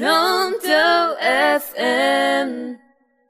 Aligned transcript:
برونتو 0.00 1.14
FM. 1.20 2.78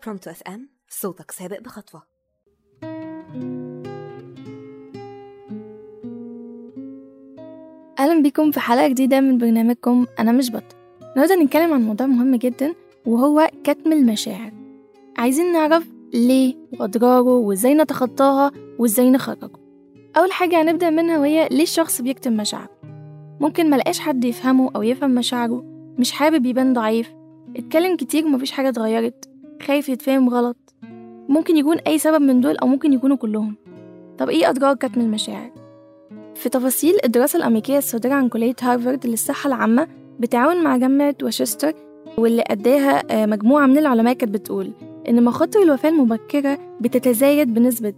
برونتو 0.05 0.31
FM 0.31 0.69
صوتك 0.89 1.31
سابق 1.31 1.60
بخطوة. 1.60 2.02
أهلا 7.98 8.22
بكم 8.22 8.50
في 8.50 8.61
حلقة 8.61 8.88
جديدة 8.88 9.21
من 9.21 9.38
برنامجكم 9.38 10.06
أنا 10.19 10.32
مش 10.32 10.50
بطل. 10.50 10.77
النهاردة 11.03 11.35
هنتكلم 11.35 11.72
عن 11.72 11.82
موضوع 11.82 12.06
مهم 12.06 12.37
جدا 12.37 12.74
وهو 13.06 13.51
كتم 13.65 13.92
المشاعر. 13.92 14.53
عايزين 15.19 15.53
نعرف 15.53 15.88
ليه 16.14 16.54
وأضراره 16.80 17.36
وإزاي 17.36 17.74
نتخطاها 17.74 18.52
وإزاي 18.78 19.10
نخرجه. 19.10 19.50
أول 20.16 20.32
حاجة 20.32 20.62
هنبدأ 20.62 20.90
منها 20.90 21.18
وهي 21.18 21.48
ليه 21.48 21.62
الشخص 21.62 22.00
بيكتم 22.00 22.32
مشاعره. 22.32 22.78
ممكن 23.40 23.70
ملقاش 23.70 23.98
حد 24.00 24.24
يفهمه 24.24 24.70
أو 24.76 24.82
يفهم 24.82 25.10
مشاعره 25.10 25.73
مش 25.98 26.12
حابب 26.12 26.46
يبان 26.46 26.72
ضعيف. 26.72 27.12
اتكلم 27.56 27.96
كتير 27.96 28.26
ومفيش 28.26 28.50
حاجة 28.50 28.68
اتغيرت. 28.68 29.29
خايف 29.62 29.89
يتفهم 29.89 30.29
غلط. 30.29 30.75
ممكن 31.29 31.57
يكون 31.57 31.76
أي 31.79 31.98
سبب 31.98 32.23
من 32.23 32.41
دول 32.41 32.57
أو 32.57 32.67
ممكن 32.67 32.93
يكونوا 32.93 33.17
كلهم. 33.17 33.57
طب 34.19 34.29
إيه 34.29 34.51
أضرار 34.51 34.75
كتم 34.75 35.01
المشاعر؟ 35.01 35.51
في 36.34 36.48
تفاصيل 36.48 36.95
الدراسة 37.05 37.37
الأمريكية 37.37 37.79
الصادرة 37.79 38.12
عن 38.15 38.29
كلية 38.29 38.55
هارفارد 38.62 39.07
للصحة 39.07 39.48
العامة 39.48 39.89
بالتعاون 40.20 40.65
مع 40.65 40.77
جامعة 40.77 41.15
واشستر 41.23 41.73
واللي 42.19 42.45
أداها 42.47 43.27
مجموعة 43.27 43.67
من 43.67 43.79
العلماء 43.79 44.15
كانت 44.15 44.34
بتقول 44.34 44.73
إن 45.09 45.25
مخاطر 45.25 45.62
الوفاة 45.62 45.89
المبكرة 45.89 46.59
بتتزايد 46.81 47.55
بنسبة 47.55 47.95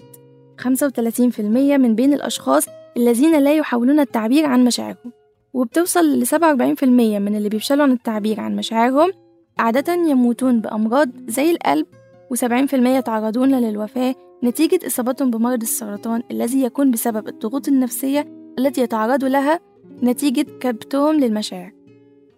35% 0.62 1.41
من 1.41 1.94
بين 1.94 2.12
الأشخاص 2.12 2.66
الذين 2.97 3.38
لا 3.38 3.55
يحاولون 3.55 4.00
التعبير 4.00 4.47
عن 4.47 4.64
مشاعرهم. 4.64 5.12
وبتوصل 5.56 6.20
ل 6.20 6.27
47% 6.27 6.84
من 7.19 7.37
اللي 7.37 7.48
بيفشلوا 7.48 7.83
عن 7.83 7.92
التعبير 7.92 8.41
عن 8.41 8.56
مشاعرهم. 8.56 9.12
عادة 9.59 9.92
يموتون 9.92 10.60
بأمراض 10.60 11.09
زي 11.28 11.51
القلب 11.51 11.87
و70% 12.34 12.75
يتعرضون 12.75 13.55
للوفاة 13.55 14.14
نتيجة 14.45 14.86
إصابتهم 14.86 15.30
بمرض 15.30 15.62
السرطان 15.62 16.22
الذي 16.30 16.62
يكون 16.62 16.91
بسبب 16.91 17.28
الضغوط 17.28 17.69
النفسية 17.69 18.27
التي 18.58 18.80
يتعرضوا 18.80 19.28
لها 19.28 19.61
نتيجة 20.03 20.47
كبتهم 20.61 21.20
للمشاعر. 21.20 21.73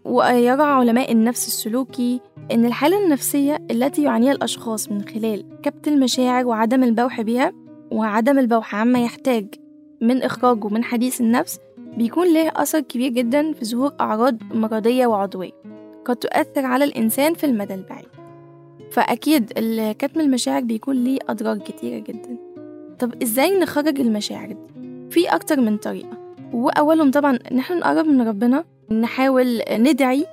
ويرى 0.04 0.62
علماء 0.62 1.12
النفس 1.12 1.46
السلوكي 1.46 2.20
أن 2.52 2.64
الحالة 2.64 3.04
النفسية 3.04 3.66
التي 3.70 4.02
يعانيها 4.02 4.32
الأشخاص 4.32 4.92
من 4.92 5.02
خلال 5.02 5.44
كبت 5.62 5.88
المشاعر 5.88 6.46
وعدم 6.46 6.82
البوح 6.82 7.20
بها 7.20 7.52
وعدم 7.90 8.38
البوح 8.38 8.74
عما 8.74 9.04
يحتاج 9.04 9.46
من 10.00 10.22
إخراجه 10.22 10.68
من 10.68 10.84
حديث 10.84 11.20
النفس 11.20 11.58
بيكون 11.98 12.34
له 12.34 12.48
أثر 12.56 12.80
كبير 12.80 13.10
جدا 13.12 13.52
في 13.52 13.64
ظهور 13.64 13.92
أعراض 14.00 14.36
مرضية 14.54 15.06
وعضوية 15.06 15.50
قد 16.04 16.16
تؤثر 16.16 16.66
على 16.66 16.84
الإنسان 16.84 17.34
في 17.34 17.44
المدى 17.44 17.74
البعيد 17.74 18.08
فأكيد 18.90 19.52
كتم 19.98 20.20
المشاعر 20.20 20.62
بيكون 20.62 21.04
ليه 21.04 21.18
أضرار 21.28 21.58
كتيرة 21.58 21.98
جدا 21.98 22.36
طب 22.98 23.22
إزاي 23.22 23.58
نخرج 23.58 24.00
المشاعر 24.00 24.52
دي؟ 24.52 24.88
في 25.10 25.28
أكتر 25.28 25.60
من 25.60 25.76
طريقة 25.76 26.18
وأولهم 26.52 27.10
طبعا 27.10 27.38
إن 27.52 27.58
إحنا 27.58 27.76
نقرب 27.76 28.06
من 28.06 28.28
ربنا 28.28 28.64
نحاول 28.90 29.62
ندعي 29.70 30.26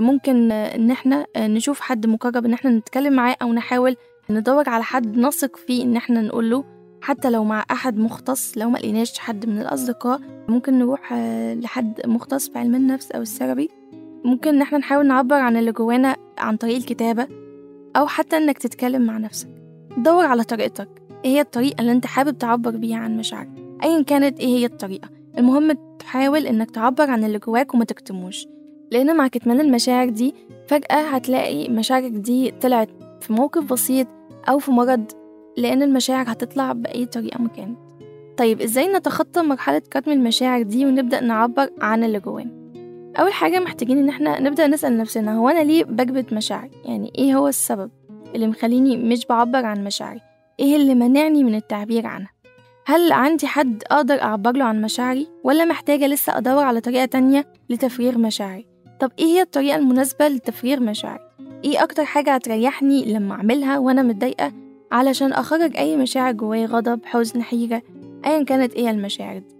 ممكن 0.00 0.52
إن 0.52 0.90
إحنا 0.90 1.26
نشوف 1.36 1.80
حد 1.80 2.06
مقرب 2.06 2.44
إن 2.44 2.52
إحنا 2.52 2.70
نتكلم 2.70 3.12
معاه 3.12 3.36
أو 3.42 3.52
نحاول 3.52 3.96
ندور 4.30 4.68
على 4.68 4.84
حد 4.84 5.18
نثق 5.18 5.56
فيه 5.56 5.84
إن 5.84 5.96
إحنا 5.96 6.22
نقول 6.22 6.50
له 6.50 6.64
حتى 7.02 7.30
لو 7.30 7.44
مع 7.44 7.64
أحد 7.70 7.98
مختص 7.98 8.58
لو 8.58 8.70
ما 8.70 8.78
لقيناش 8.78 9.18
حد 9.18 9.46
من 9.46 9.58
الأصدقاء 9.60 10.20
ممكن 10.48 10.78
نروح 10.78 11.12
لحد 11.54 12.00
مختص 12.06 12.48
في 12.48 12.58
علم 12.58 12.74
النفس 12.74 13.10
أو 13.12 13.22
الثيرابي 13.22 13.70
ممكن 14.24 14.54
إن 14.54 14.62
إحنا 14.62 14.78
نحاول 14.78 15.06
نعبر 15.06 15.36
عن 15.36 15.56
اللي 15.56 15.72
جوانا 15.72 16.16
عن 16.38 16.56
طريق 16.56 16.76
الكتابة 16.76 17.28
أو 17.96 18.06
حتى 18.06 18.36
إنك 18.36 18.58
تتكلم 18.58 19.02
مع 19.02 19.18
نفسك. 19.18 19.48
دور 19.96 20.24
على 20.26 20.42
طريقتك. 20.44 20.88
إيه 21.24 21.30
هي 21.30 21.40
الطريقة 21.40 21.80
اللي 21.80 21.92
أنت 21.92 22.06
حابب 22.06 22.38
تعبر 22.38 22.70
بيها 22.76 22.96
عن 22.96 23.16
مشاعرك؟ 23.16 23.50
أيا 23.84 24.02
كانت 24.02 24.40
إيه 24.40 24.46
هي 24.46 24.64
الطريقة؟ 24.66 25.08
المهم 25.38 25.72
تحاول 25.98 26.46
إنك 26.46 26.70
تعبر 26.70 27.10
عن 27.10 27.24
اللي 27.24 27.38
جواك 27.38 27.74
وما 27.74 27.84
تكتموش. 27.84 28.46
لأن 28.90 29.16
مع 29.16 29.28
كتمان 29.28 29.60
المشاعر 29.60 30.08
دي 30.08 30.34
فجأة 30.68 31.00
هتلاقي 31.00 31.68
مشاعرك 31.68 32.10
دي 32.10 32.50
طلعت 32.50 32.88
في 33.20 33.32
موقف 33.32 33.72
بسيط 33.72 34.06
أو 34.48 34.58
في 34.58 34.70
مرض 34.70 35.04
لأن 35.56 35.82
المشاعر 35.82 36.32
هتطلع 36.32 36.72
بأي 36.72 37.06
طريقة 37.06 37.42
ما 37.42 37.48
كانت. 37.48 37.78
طيب 38.36 38.60
إزاي 38.60 38.92
نتخطى 38.92 39.42
مرحلة 39.42 39.78
كتم 39.78 40.10
المشاعر 40.12 40.62
دي 40.62 40.86
ونبدأ 40.86 41.20
نعبر 41.20 41.70
عن 41.80 42.04
اللي 42.04 42.20
جوانا؟ 42.20 42.50
أول 43.18 43.32
حاجة 43.32 43.58
محتاجين 43.60 43.98
إن 43.98 44.08
إحنا 44.08 44.40
نبدأ 44.40 44.66
نسأل 44.66 44.98
نفسنا 44.98 45.36
هو 45.36 45.48
أنا 45.48 45.64
ليه 45.64 45.84
بكبت 45.84 46.32
مشاعري؟ 46.32 46.70
يعني 46.84 47.12
إيه 47.18 47.34
هو 47.36 47.48
السبب 47.48 47.90
اللي 48.34 48.46
مخليني 48.46 48.96
مش 48.96 49.26
بعبر 49.26 49.64
عن 49.64 49.84
مشاعري؟ 49.84 50.20
إيه 50.60 50.76
اللي 50.76 50.94
منعني 50.94 51.44
من 51.44 51.54
التعبير 51.54 52.06
عنها؟ 52.06 52.30
هل 52.86 53.12
عندي 53.12 53.46
حد 53.46 53.82
أقدر 53.90 54.22
أعبر 54.22 54.52
له 54.56 54.64
عن 54.64 54.82
مشاعري؟ 54.82 55.28
ولا 55.44 55.64
محتاجة 55.64 56.06
لسه 56.06 56.38
أدور 56.38 56.62
على 56.64 56.80
طريقة 56.80 57.04
تانية 57.04 57.46
لتفريغ 57.70 58.18
مشاعري؟ 58.18 58.66
طب 59.00 59.12
إيه 59.18 59.24
هي 59.24 59.42
الطريقة 59.42 59.76
المناسبة 59.76 60.28
لتفريغ 60.28 60.80
مشاعري؟ 60.80 61.22
إيه 61.64 61.82
أكتر 61.82 62.04
حاجة 62.04 62.34
هتريحني 62.34 63.12
لما 63.12 63.34
أعملها 63.34 63.78
وأنا 63.78 64.02
متضايقة 64.02 64.52
علشان 64.92 65.32
أخرج 65.32 65.76
أي 65.76 65.96
مشاعر 65.96 66.32
جوايا 66.32 66.66
غضب 66.66 67.00
حزن 67.04 67.42
حيرة 67.42 67.82
أيا 68.26 68.42
كانت 68.44 68.74
إيه 68.74 68.90
المشاعر 68.90 69.38
دي. 69.38 69.54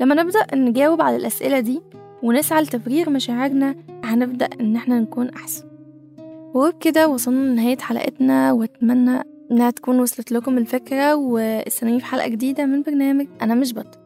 لما 0.00 0.14
نبدأ 0.14 0.46
نجاوب 0.54 1.02
على 1.02 1.16
الأسئلة 1.16 1.60
دي 1.60 1.82
ونسعى 2.22 2.62
لتفريغ 2.62 3.10
مشاعرنا 3.10 3.74
هنبدأ 4.04 4.48
إن 4.60 4.76
إحنا 4.76 5.00
نكون 5.00 5.28
أحسن. 5.28 5.64
وبكده 6.54 7.08
وصلنا 7.08 7.52
لنهاية 7.52 7.78
حلقتنا 7.78 8.52
وأتمنى 8.52 9.22
إنها 9.50 9.70
تكون 9.70 10.00
وصلت 10.00 10.32
لكم 10.32 10.58
الفكرة 10.58 11.14
واستنوني 11.14 12.00
في 12.00 12.06
حلقة 12.06 12.28
جديدة 12.28 12.66
من 12.66 12.82
برنامج 12.82 13.26
أنا 13.42 13.54
مش 13.54 13.74
بطل. 13.74 13.98